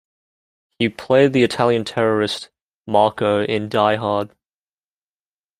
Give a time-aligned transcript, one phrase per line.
[0.79, 2.49] He played the Italian terrorist
[2.87, 4.31] Marco in "Die Hard".